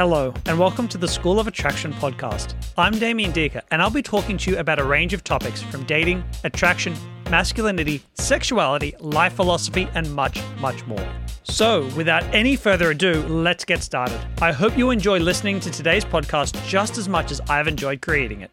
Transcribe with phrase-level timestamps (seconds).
[0.00, 2.54] Hello, and welcome to the School of Attraction podcast.
[2.78, 5.84] I'm Damien Diecke, and I'll be talking to you about a range of topics from
[5.84, 6.96] dating, attraction,
[7.28, 11.06] masculinity, sexuality, life philosophy, and much, much more.
[11.42, 14.18] So, without any further ado, let's get started.
[14.40, 18.40] I hope you enjoy listening to today's podcast just as much as I've enjoyed creating
[18.40, 18.50] it.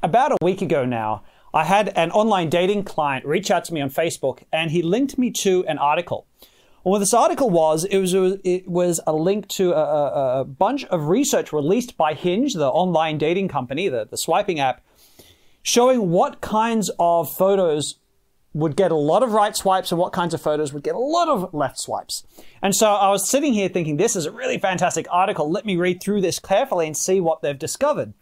[0.00, 3.80] About a week ago now, I had an online dating client reach out to me
[3.80, 6.24] on Facebook, and he linked me to an article.
[6.84, 10.84] What this article was, it was, it was a link to a, a, a, bunch
[10.84, 14.84] of research released by Hinge, the online dating company, the, the swiping app,
[15.62, 17.94] showing what kinds of photos
[18.52, 20.98] would get a lot of right swipes and what kinds of photos would get a
[20.98, 22.22] lot of left swipes.
[22.60, 25.50] And so I was sitting here thinking, this is a really fantastic article.
[25.50, 28.12] Let me read through this carefully and see what they've discovered.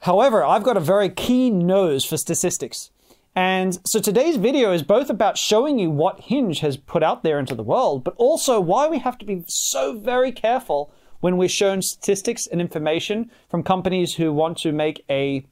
[0.00, 2.90] However, I've got a very keen nose for statistics.
[3.34, 7.38] And so today's video is both about showing you what Hinge has put out there
[7.38, 11.48] into the world, but also why we have to be so very careful when we're
[11.48, 15.46] shown statistics and information from companies who want to make a,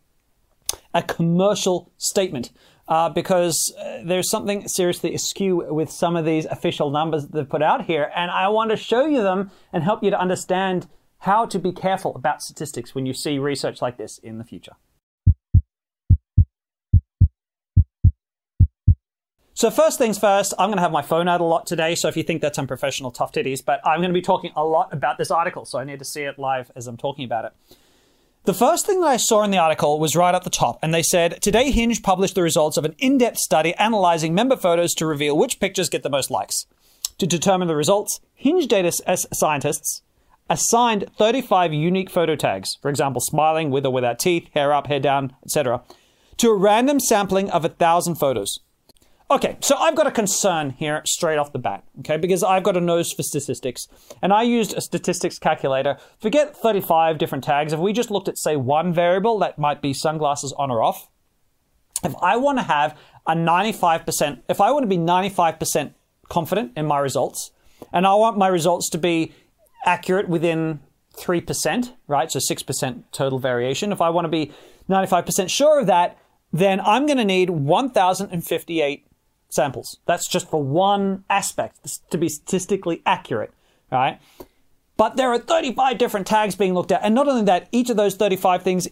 [0.92, 2.50] a commercial statement.
[2.86, 7.48] Uh, because uh, there's something seriously askew with some of these official numbers that they've
[7.48, 8.10] put out here.
[8.16, 11.70] And I want to show you them and help you to understand how to be
[11.70, 14.72] careful about statistics when you see research like this in the future.
[19.60, 21.94] So first things first, I'm going to have my phone out a lot today.
[21.94, 23.62] So if you think that's unprofessional, tough titties.
[23.62, 26.04] But I'm going to be talking a lot about this article, so I need to
[26.06, 27.52] see it live as I'm talking about it.
[28.44, 30.94] The first thing that I saw in the article was right at the top, and
[30.94, 35.04] they said today Hinge published the results of an in-depth study analyzing member photos to
[35.04, 36.64] reveal which pictures get the most likes.
[37.18, 38.90] To determine the results, Hinge data
[39.34, 40.00] scientists
[40.48, 45.00] assigned 35 unique photo tags, for example, smiling with or without teeth, hair up, hair
[45.00, 45.82] down, etc.,
[46.38, 48.60] to a random sampling of a thousand photos.
[49.32, 52.76] Okay, so I've got a concern here straight off the bat, okay, because I've got
[52.76, 53.86] a nose for statistics,
[54.20, 55.98] and I used a statistics calculator.
[56.18, 57.72] Forget 35 different tags.
[57.72, 61.08] If we just looked at, say, one variable, that might be sunglasses on or off.
[62.02, 65.94] If I want to have a 95%, if I want to be 95%
[66.28, 67.52] confident in my results,
[67.92, 69.32] and I want my results to be
[69.86, 70.80] accurate within
[71.18, 74.50] 3%, right, so 6% total variation, if I want to be
[74.88, 76.18] 95% sure of that,
[76.52, 79.06] then I'm going to need 1,058
[79.50, 79.98] samples.
[80.06, 83.52] That's just for one aspect to be statistically accurate,
[83.90, 84.20] right?
[84.96, 87.02] But there are 35 different tags being looked at.
[87.02, 88.88] And not only that, each of those 35 things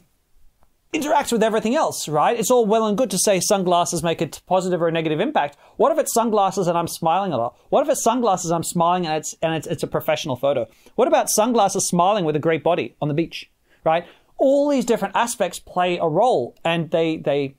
[0.92, 2.38] interacts with everything else, right?
[2.38, 5.56] It's all well and good to say sunglasses make a positive or a negative impact.
[5.76, 7.56] What if it's sunglasses and I'm smiling a lot?
[7.68, 10.66] What if it's sunglasses I'm smiling and it's and it's, it's a professional photo?
[10.94, 13.50] What about sunglasses smiling with a great body on the beach,
[13.84, 14.06] right?
[14.38, 17.54] All these different aspects play a role and they they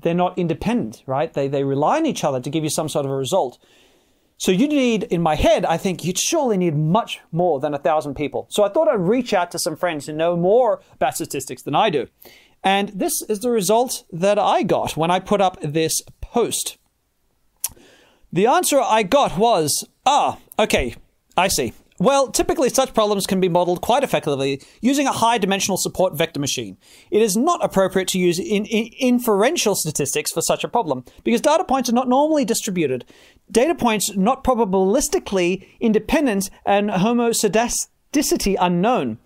[0.00, 1.32] they're not independent, right?
[1.32, 3.58] They, they rely on each other to give you some sort of a result.
[4.36, 7.78] So you need, in my head, I think you'd surely need much more than a
[7.78, 8.46] thousand people.
[8.50, 11.74] So I thought I'd reach out to some friends who know more about statistics than
[11.74, 12.06] I do.
[12.62, 16.78] And this is the result that I got when I put up this post.
[18.32, 20.94] The answer I got was, ah, okay,
[21.36, 21.72] I see.
[22.00, 26.38] Well, typically such problems can be modeled quite effectively using a high dimensional support vector
[26.38, 26.76] machine.
[27.10, 31.40] It is not appropriate to use in, in inferential statistics for such a problem because
[31.40, 33.04] data points are not normally distributed.
[33.50, 39.18] Data points not probabilistically independent and homoscedasticity unknown.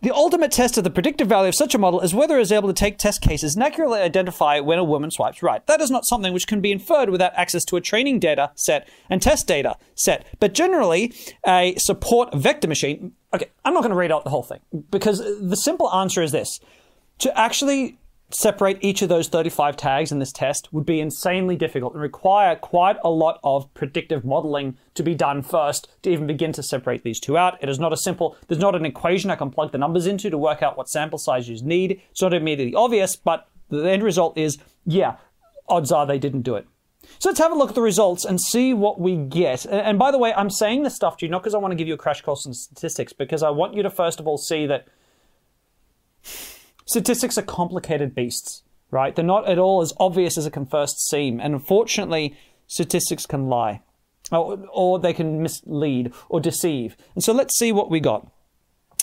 [0.00, 2.52] The ultimate test of the predictive value of such a model is whether it is
[2.52, 5.66] able to take test cases and accurately identify when a woman swipes right.
[5.66, 8.88] That is not something which can be inferred without access to a training data set
[9.10, 10.24] and test data set.
[10.38, 11.12] But generally,
[11.44, 13.14] a support vector machine.
[13.34, 16.30] Okay, I'm not going to read out the whole thing because the simple answer is
[16.30, 16.60] this.
[17.18, 17.98] To actually
[18.30, 22.56] separate each of those 35 tags in this test would be insanely difficult and require
[22.56, 27.02] quite a lot of predictive modeling to be done first to even begin to separate
[27.02, 27.56] these two out.
[27.62, 30.30] It is not a simple, there's not an equation I can plug the numbers into
[30.30, 32.02] to work out what sample size you need.
[32.10, 35.16] It's not immediately obvious, but the end result is, yeah,
[35.68, 36.66] odds are they didn't do it.
[37.18, 39.64] So let's have a look at the results and see what we get.
[39.64, 41.76] And by the way, I'm saying this stuff to you not because I want to
[41.76, 44.36] give you a crash course in statistics, because I want you to first of all
[44.36, 44.86] see that
[46.88, 49.14] statistics are complicated beasts, right?
[49.14, 51.38] They're not at all as obvious as it can first seem.
[51.38, 52.36] And unfortunately,
[52.66, 53.82] statistics can lie,
[54.32, 56.96] or, or they can mislead or deceive.
[57.14, 58.26] And so let's see what we got.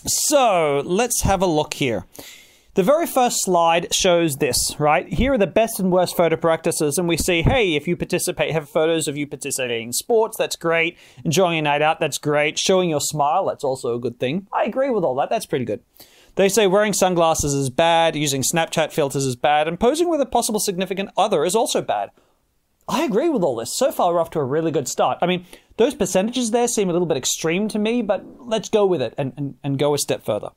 [0.06, 2.06] So let's have a look here.
[2.74, 5.08] The very first slide shows this, right?
[5.08, 8.52] Here are the best and worst photo practices, and we see, hey, if you participate,
[8.52, 10.98] have photos of you participating in sports, that's great.
[11.24, 12.60] Enjoying a night out, that's great.
[12.60, 14.48] Showing your smile, that's also a good thing.
[14.52, 15.80] I agree with all that, that's pretty good.
[16.36, 20.26] They say wearing sunglasses is bad, using Snapchat filters is bad, and posing with a
[20.26, 22.12] possible significant other is also bad.
[22.88, 23.76] I agree with all this.
[23.76, 25.18] So far, we're off to a really good start.
[25.22, 25.46] I mean,
[25.78, 29.14] Those percentages there seem a little bit extreme to me, but let's go with it
[29.18, 30.50] and, and, and go a step further.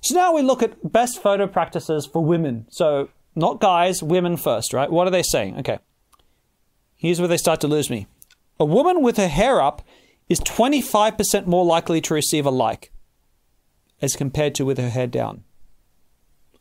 [0.00, 2.66] So now we look at best photo practices for women.
[2.70, 4.90] So not guys, women first, right?
[4.90, 5.58] What are they saying?
[5.58, 5.78] Okay.
[6.96, 8.06] Here's where they start to lose me.
[8.60, 9.82] A woman with her hair up
[10.28, 12.92] is 25% more likely to receive a like
[14.00, 15.44] as compared to with her hair down.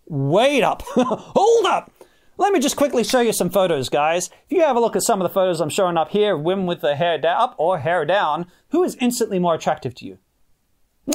[0.08, 0.82] Wait up!
[0.96, 1.92] Hold up!
[2.40, 4.30] Let me just quickly show you some photos, guys.
[4.48, 6.68] If you have a look at some of the photos I'm showing up here, women
[6.68, 10.20] with their hair up or hair down, who is instantly more attractive to you?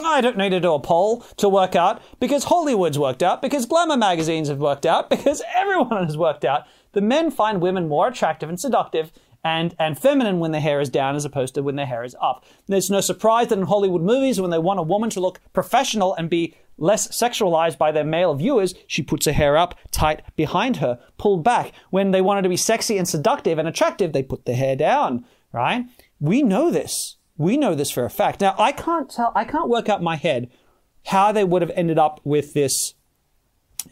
[0.02, 3.66] I don't need to do a poll to work out because Hollywood's worked out, because
[3.66, 6.66] glamour magazines have worked out, because everyone has worked out.
[6.92, 9.12] The men find women more attractive and seductive
[9.44, 12.16] and, and feminine when their hair is down as opposed to when their hair is
[12.20, 12.44] up.
[12.66, 16.14] There's no surprise that in Hollywood movies, when they want a woman to look professional
[16.14, 20.76] and be less sexualized by their male viewers, she puts her hair up tight behind
[20.76, 21.72] her, pulled back.
[21.90, 24.76] When they want her to be sexy and seductive and attractive, they put their hair
[24.76, 25.86] down, right?
[26.20, 27.16] We know this.
[27.36, 28.40] We know this for a fact.
[28.40, 30.50] Now, I can't tell, I can't work out my head
[31.06, 32.94] how they would have ended up with this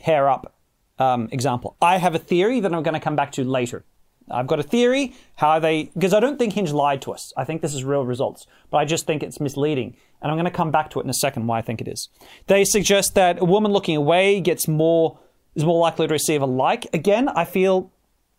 [0.00, 0.54] hair up
[0.98, 1.76] um, example.
[1.82, 3.84] I have a theory that I'm going to come back to later.
[4.30, 7.32] I've got a theory how they, because I don't think Hinge lied to us.
[7.36, 9.96] I think this is real results, but I just think it's misleading.
[10.22, 11.88] And I'm going to come back to it in a second why I think it
[11.88, 12.08] is.
[12.46, 15.18] They suggest that a woman looking away gets more,
[15.54, 16.86] is more likely to receive a like.
[16.92, 17.90] Again, I feel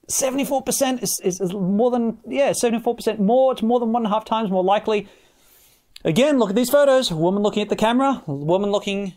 [0.09, 3.51] 74% is, is, is more than, yeah, 74% more.
[3.51, 5.07] It's more than one and a half times more likely.
[6.03, 7.11] Again, look at these photos.
[7.11, 9.13] Woman looking at the camera, woman looking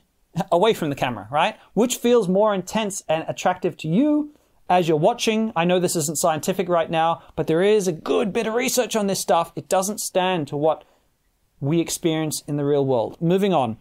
[0.51, 1.57] away from the camera, right?
[1.75, 4.34] Which feels more intense and attractive to you
[4.69, 5.53] as you're watching.
[5.55, 8.97] I know this isn't scientific right now, but there is a good bit of research
[8.97, 9.53] on this stuff.
[9.57, 10.85] It doesn't stand to what
[11.61, 13.21] we experience in the real world.
[13.21, 13.77] Moving on.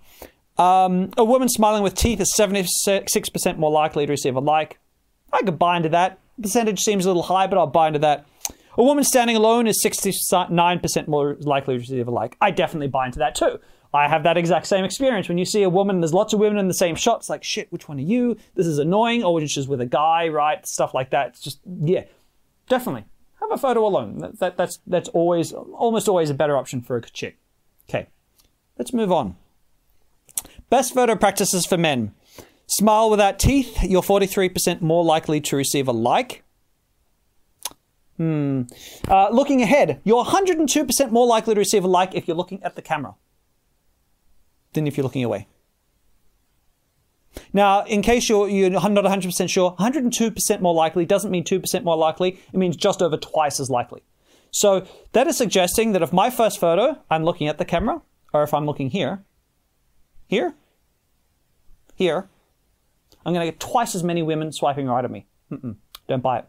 [0.57, 4.80] Um, a woman smiling with teeth is 76% more likely to receive a like.
[5.31, 8.25] I could buy into that percentage seems a little high, but I'll buy into that.
[8.77, 12.36] A woman standing alone is 69% more likely to receive a like.
[12.41, 13.59] I definitely buy into that too.
[13.93, 15.29] I have that exact same experience.
[15.29, 17.19] When you see a woman, there's lots of women in the same shot.
[17.19, 18.37] It's like, shit, which one are you?
[18.55, 19.23] This is annoying.
[19.23, 20.65] Or she's with a guy, right?
[20.65, 21.29] Stuff like that.
[21.29, 22.05] It's just, yeah,
[22.67, 23.05] definitely.
[23.39, 24.17] Have a photo alone.
[24.17, 27.37] That, that, that's, that's always, almost always a better option for a chick.
[27.87, 28.07] Okay,
[28.79, 29.35] let's move on.
[30.69, 32.15] Best photo practices for men.
[32.65, 36.43] Smile without teeth, you're 43% more likely to receive a like.
[38.17, 38.63] Hmm.
[39.07, 42.75] Uh, looking ahead, you're 102% more likely to receive a like if you're looking at
[42.75, 43.15] the camera
[44.73, 45.47] than if you're looking away.
[47.51, 51.97] Now, in case you're, you're not 100% sure, 102% more likely doesn't mean 2% more
[51.97, 52.39] likely.
[52.53, 54.03] It means just over twice as likely.
[54.51, 58.01] So that is suggesting that if my first photo, I'm looking at the camera,
[58.33, 59.23] or if I'm looking here,
[60.27, 60.53] here,
[61.95, 62.29] here,
[63.25, 65.25] I'm going to get twice as many women swiping right at me.
[65.51, 65.77] Mm-mm,
[66.07, 66.45] don't buy it.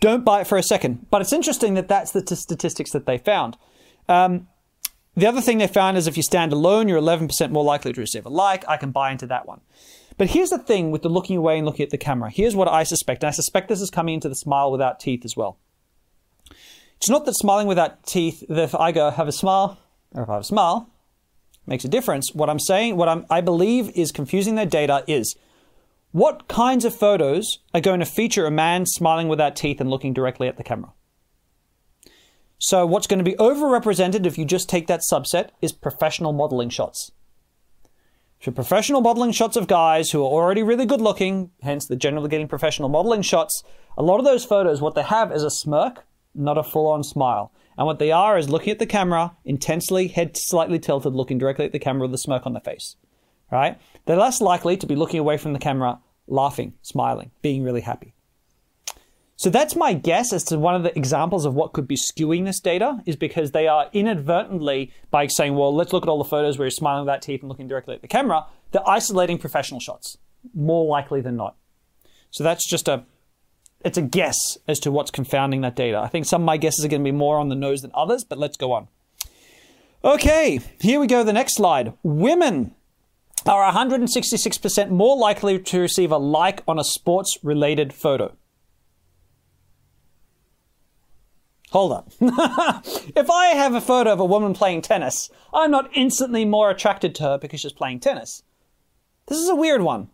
[0.00, 1.06] Don't buy it for a second.
[1.10, 3.56] But it's interesting that that's the t- statistics that they found.
[4.08, 4.48] Um,
[5.16, 8.00] the other thing they found is if you stand alone, you're 11% more likely to
[8.00, 8.68] receive a like.
[8.68, 9.60] I can buy into that one.
[10.16, 12.30] But here's the thing with the looking away and looking at the camera.
[12.30, 13.22] Here's what I suspect.
[13.22, 15.58] And I suspect this is coming into the smile without teeth as well.
[16.96, 19.78] It's not that smiling without teeth, that if I go have a smile,
[20.14, 20.90] or if I have a smile,
[21.66, 22.34] makes a difference.
[22.34, 25.34] What I'm saying, what I'm, I believe is confusing their data is
[26.12, 30.12] what kinds of photos are going to feature a man smiling without teeth and looking
[30.12, 30.92] directly at the camera?
[32.62, 36.68] So, what's going to be overrepresented if you just take that subset is professional modeling
[36.68, 37.10] shots.
[38.40, 42.28] So, professional modeling shots of guys who are already really good looking, hence they're generally
[42.28, 43.64] getting professional modeling shots.
[43.98, 46.04] A lot of those photos, what they have is a smirk,
[46.34, 47.50] not a full on smile.
[47.76, 51.64] And what they are is looking at the camera, intensely, head slightly tilted, looking directly
[51.64, 52.96] at the camera with a smirk on their face
[53.50, 53.78] right?
[54.06, 58.14] They're less likely to be looking away from the camera, laughing, smiling, being really happy.
[59.40, 62.44] So that's my guess as to one of the examples of what could be skewing
[62.44, 66.28] this data is because they are inadvertently, by saying, well, let's look at all the
[66.28, 69.80] photos where you're smiling without teeth and looking directly at the camera, they're isolating professional
[69.80, 70.18] shots,
[70.52, 71.56] more likely than not.
[72.30, 73.04] So that's just a
[73.82, 74.36] it's a guess
[74.68, 75.98] as to what's confounding that data.
[75.98, 77.92] I think some of my guesses are going to be more on the nose than
[77.94, 78.88] others, but let's go on.
[80.04, 81.24] Okay, here we go.
[81.24, 81.94] The next slide.
[82.02, 82.74] Women
[83.46, 88.36] are 166% more likely to receive a like on a sports related photo.
[91.70, 92.12] Hold up.
[92.20, 97.14] if I have a photo of a woman playing tennis, I'm not instantly more attracted
[97.16, 98.42] to her because she's playing tennis.
[99.28, 100.08] This is a weird one.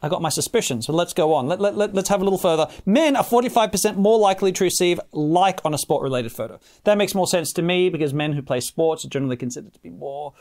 [0.00, 1.48] I got my suspicions, but let's go on.
[1.48, 2.68] Let, let, let, let's have a little further.
[2.86, 6.60] Men are 45% more likely to receive like on a sport related photo.
[6.84, 9.80] That makes more sense to me because men who play sports are generally considered to
[9.80, 10.34] be more.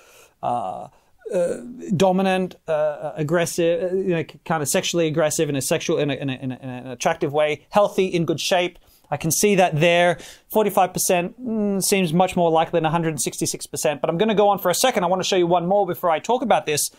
[0.43, 0.89] Uh,
[1.33, 1.57] uh,
[1.95, 6.13] dominant, uh, aggressive, uh, you know, kind of sexually aggressive in a sexual, in, a,
[6.13, 8.77] in, a, in, an attractive way, healthy, in good shape.
[9.09, 10.17] I can see that there.
[10.53, 14.01] 45% mm, seems much more likely than 166%.
[14.01, 15.03] But I'm going to go on for a second.
[15.03, 16.89] I want to show you one more before I talk about this.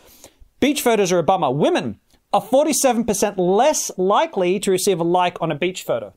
[0.59, 1.51] Beach photos are a bummer.
[1.51, 1.99] Women
[2.33, 6.13] are 47% less likely to receive a like on a beach photo.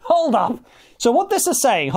[0.00, 0.64] Hold up.
[0.98, 1.92] So, what this is saying,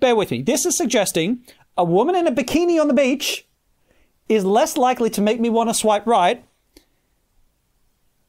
[0.00, 1.44] bear with me, this is suggesting
[1.76, 3.46] a woman in a bikini on the beach
[4.28, 6.44] is less likely to make me want to swipe right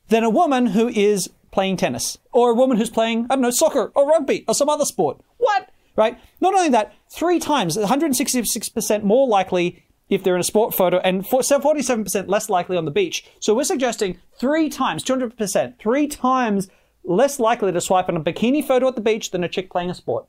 [0.09, 3.51] than a woman who is playing tennis or a woman who's playing, I don't know,
[3.51, 5.21] soccer or rugby or some other sport.
[5.37, 5.69] What?
[5.95, 6.17] Right?
[6.39, 11.23] Not only that, three times, 166% more likely if they're in a sport photo and
[11.23, 13.25] 47% less likely on the beach.
[13.39, 16.69] So we're suggesting three times, 200%, three times
[17.03, 19.89] less likely to swipe on a bikini photo at the beach than a chick playing
[19.89, 20.25] a sport.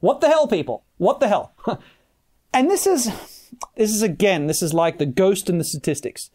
[0.00, 0.84] What the hell, people?
[0.98, 1.54] What the hell?
[2.52, 3.06] and this is,
[3.76, 6.30] this is again, this is like the ghost in the statistics.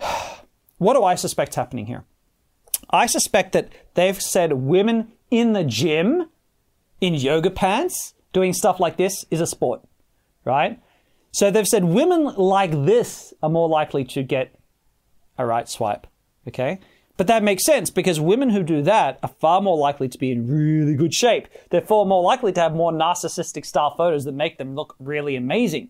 [0.78, 2.04] What do I suspect happening here?
[2.90, 6.28] I suspect that they've said women in the gym,
[7.00, 9.82] in yoga pants, doing stuff like this is a sport,
[10.44, 10.80] right?
[11.32, 14.54] So they've said women like this are more likely to get
[15.36, 16.06] a right swipe,
[16.48, 16.78] okay?
[17.16, 20.30] But that makes sense because women who do that are far more likely to be
[20.30, 21.48] in really good shape.
[21.70, 25.36] They're far more likely to have more narcissistic style photos that make them look really
[25.36, 25.88] amazing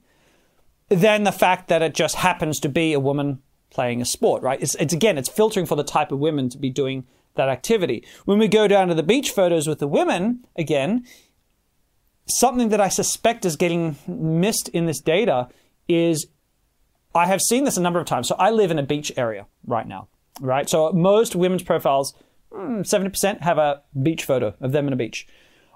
[0.88, 4.60] than the fact that it just happens to be a woman playing a sport, right?
[4.60, 8.04] It's, it's again, it's filtering for the type of women to be doing that activity.
[8.24, 11.06] When we go down to the beach photos with the women, again,
[12.26, 15.48] something that I suspect is getting missed in this data
[15.88, 16.26] is
[17.14, 18.28] I have seen this a number of times.
[18.28, 20.08] So I live in a beach area right now,
[20.40, 20.68] right?
[20.68, 22.14] So most women's profiles,
[22.52, 25.26] 70% hmm, have a beach photo of them in a beach.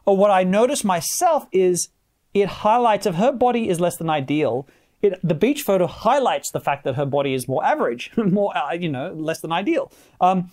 [0.04, 1.88] Or what I notice myself is
[2.35, 4.68] it highlights if her body is less than ideal,
[5.02, 8.73] it, the beach photo highlights the fact that her body is more average, more, uh,
[8.73, 9.90] you know, less than ideal.
[10.21, 10.50] Um,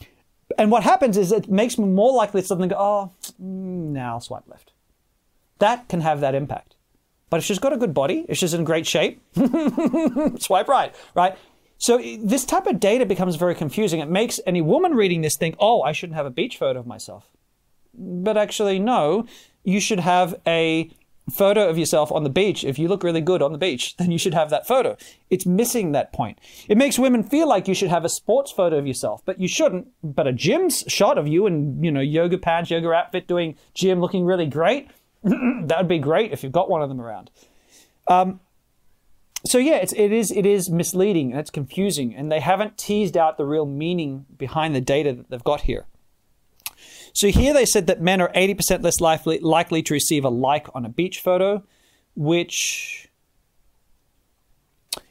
[0.58, 3.12] and what happens is it makes me more likely to suddenly go, oh,
[3.42, 4.72] mm, now I'll swipe left.
[5.60, 6.76] That can have that impact.
[7.30, 9.22] But if she's got a good body, if she's in great shape,
[10.40, 11.38] swipe right, right?
[11.78, 14.00] So this type of data becomes very confusing.
[14.00, 16.88] It makes any woman reading this think, oh, I shouldn't have a beach photo of
[16.88, 17.30] myself.
[17.94, 19.26] But actually, no,
[19.64, 20.90] you should have a
[21.30, 24.12] photo of yourself on the beach, if you look really good on the beach, then
[24.12, 24.98] you should have that photo.
[25.30, 26.40] It's missing that point.
[26.68, 29.48] It makes women feel like you should have a sports photo of yourself, but you
[29.48, 29.88] shouldn't.
[30.04, 34.00] But a gym shot of you in, you know, yoga pants, yoga outfit, doing gym,
[34.00, 34.90] looking really great,
[35.24, 37.30] that would be great if you've got one of them around.
[38.08, 38.40] Um,
[39.46, 43.16] so yeah, it's, it is it is misleading and it's confusing, and they haven't teased
[43.16, 45.86] out the real meaning behind the data that they've got here.
[47.18, 50.68] So here they said that men are 80% less likely, likely to receive a like
[50.76, 51.64] on a beach photo,
[52.16, 53.10] which.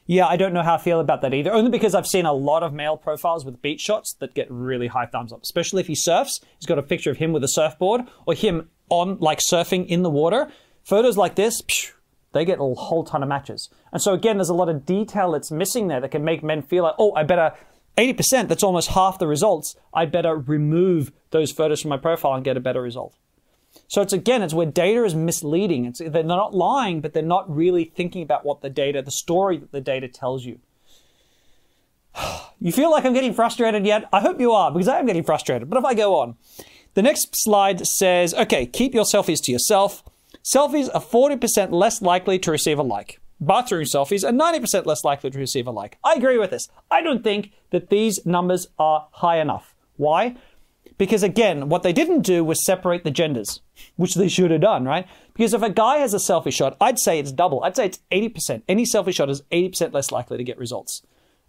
[0.05, 1.51] Yeah, I don't know how I feel about that either.
[1.51, 4.87] Only because I've seen a lot of male profiles with beach shots that get really
[4.87, 6.39] high thumbs up, especially if he surfs.
[6.57, 10.03] He's got a picture of him with a surfboard or him on, like, surfing in
[10.03, 10.49] the water.
[10.85, 11.61] Photos like this,
[12.31, 13.67] they get a whole ton of matches.
[13.91, 16.61] And so, again, there's a lot of detail that's missing there that can make men
[16.61, 17.51] feel like, oh, I better
[17.97, 19.75] 80%, that's almost half the results.
[19.93, 23.15] I'd better remove those photos from my profile and get a better result.
[23.87, 25.85] So it's again, it's where data is misleading.
[25.85, 29.57] It's, they're not lying, but they're not really thinking about what the data, the story
[29.57, 30.59] that the data tells you.
[32.59, 34.09] You feel like I'm getting frustrated yet?
[34.11, 35.69] I hope you are, because I am getting frustrated.
[35.69, 36.37] But if I go on,
[36.95, 40.03] the next slide says, okay, keep your selfies to yourself.
[40.43, 45.29] Selfies are 40% less likely to receive a like bathroom selfies are 90% less likely
[45.29, 45.97] to receive a like.
[46.03, 46.69] I agree with this.
[46.89, 49.75] I don't think that these numbers are high enough.
[49.97, 50.35] Why?
[50.97, 53.61] Because again, what they didn't do was separate the genders,
[53.97, 55.07] which they should have done, right?
[55.33, 57.63] Because if a guy has a selfie shot, I'd say it's double.
[57.63, 58.63] I'd say it's 80%.
[58.67, 61.03] Any selfie shot is 80% less likely to get results.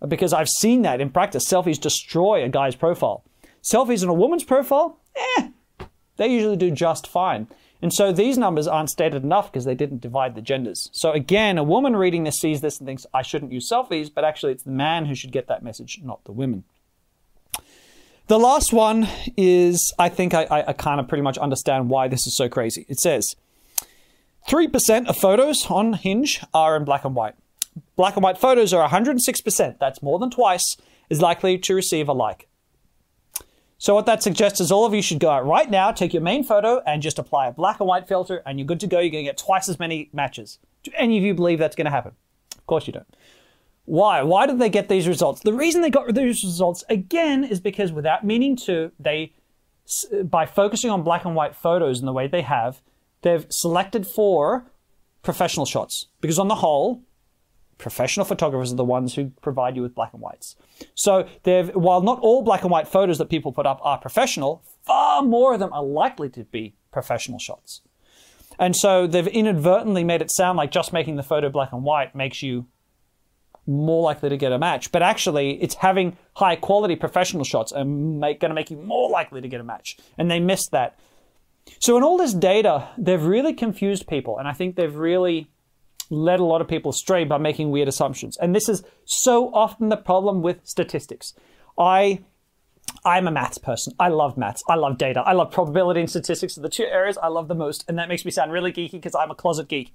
[0.07, 1.49] Because I've seen that in practice.
[1.49, 3.25] Selfies destroy a guy's profile.
[3.63, 5.49] Selfies in a woman's profile, eh,
[6.17, 7.49] they usually do just fine.
[7.81, 10.91] And so these numbers aren't stated enough because they didn't divide the genders.
[10.93, 14.25] So again, a woman reading this sees this and thinks, I shouldn't use selfies, but
[14.25, 16.65] actually it's the man who should get that message, not the women.
[18.27, 22.09] The last one is, I think I, I, I kind of pretty much understand why
[22.09, 22.85] this is so crazy.
[22.89, 23.37] It says
[24.49, 27.35] 3% of photos on Hinge are in black and white.
[27.97, 30.77] Black and white photos are 106%, that's more than twice,
[31.09, 32.48] is likely to receive a like.
[33.81, 36.23] So what that suggests is all of you should go out right now, take your
[36.23, 38.99] main photo, and just apply a black and white filter, and you're good to go.
[38.99, 40.59] You're going to get twice as many matches.
[40.83, 42.13] Do any of you believe that's going to happen?
[42.57, 43.07] Of course you don't.
[43.85, 44.23] Why?
[44.23, 45.41] Why did they get these results?
[45.41, 49.33] The reason they got these results again is because without meaning to, they
[50.25, 52.83] by focusing on black and white photos in the way they have,
[53.23, 54.71] they've selected for
[55.23, 56.07] professional shots.
[56.21, 57.03] Because on the whole,
[57.79, 60.57] professional photographers are the ones who provide you with black and whites.
[60.95, 61.29] So
[61.75, 65.55] while not all black and white photos that people put up are professional, far more
[65.55, 67.81] of them are likely to be professional shots.
[68.59, 72.15] And so they've inadvertently made it sound like just making the photo black and white
[72.15, 72.67] makes you
[73.67, 74.91] more likely to get a match.
[74.91, 79.41] But actually, it's having high quality professional shots and going to make you more likely
[79.41, 79.97] to get a match.
[80.17, 80.99] And they missed that.
[81.79, 84.39] So in all this data, they've really confused people.
[84.39, 85.51] And I think they've really
[86.11, 88.37] led a lot of people astray by making weird assumptions.
[88.39, 91.35] And this is so often the problem with statistics.
[91.79, 92.21] I
[93.05, 93.93] I'm a maths person.
[93.99, 94.63] I love maths.
[94.69, 95.21] I love data.
[95.21, 97.85] I love probability and statistics are the two areas I love the most.
[97.89, 99.95] And that makes me sound really geeky because I'm a closet geek.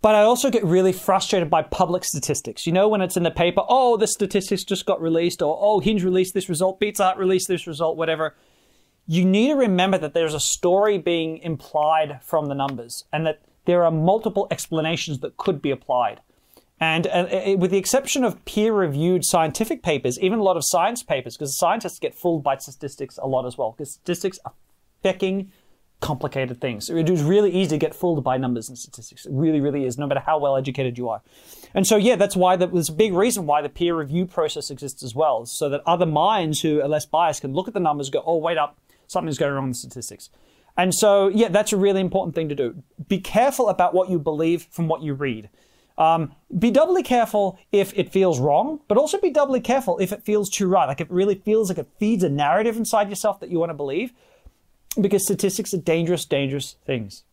[0.00, 2.66] But I also get really frustrated by public statistics.
[2.66, 5.80] You know, when it's in the paper, oh, the statistics just got released, or oh,
[5.80, 8.36] Hinge released this result, Beats Art released this result, whatever.
[9.06, 13.40] You need to remember that there's a story being implied from the numbers and that
[13.68, 16.22] there are multiple explanations that could be applied.
[16.80, 17.26] And uh,
[17.58, 21.58] with the exception of peer reviewed scientific papers, even a lot of science papers, because
[21.58, 24.54] scientists get fooled by statistics a lot as well, because statistics are
[25.02, 25.52] fucking
[26.00, 26.88] complicated things.
[26.88, 29.26] It is really easy to get fooled by numbers and statistics.
[29.26, 31.20] It really, really is, no matter how well educated you are.
[31.74, 34.70] And so, yeah, that's why the, there's a big reason why the peer review process
[34.70, 37.80] exists as well, so that other minds who are less biased can look at the
[37.80, 40.30] numbers and go, oh, wait up, something's going wrong the statistics.
[40.78, 42.82] And so, yeah, that's a really important thing to do.
[43.08, 45.50] Be careful about what you believe from what you read.
[45.98, 50.22] Um, be doubly careful if it feels wrong, but also be doubly careful if it
[50.22, 50.86] feels too right.
[50.86, 53.74] Like it really feels like it feeds a narrative inside yourself that you want to
[53.74, 54.12] believe,
[55.00, 57.24] because statistics are dangerous, dangerous things.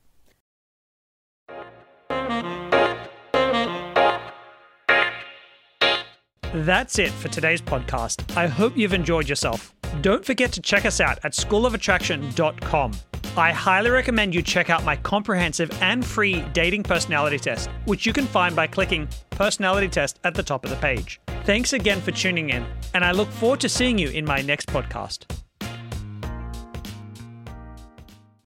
[6.51, 8.35] That's it for today's podcast.
[8.35, 9.74] I hope you've enjoyed yourself.
[10.01, 12.91] Don't forget to check us out at schoolofattraction.com.
[13.37, 18.13] I highly recommend you check out my comprehensive and free dating personality test, which you
[18.13, 21.19] can find by clicking Personality Test at the top of the page.
[21.43, 24.67] Thanks again for tuning in, and I look forward to seeing you in my next
[24.67, 25.44] podcast.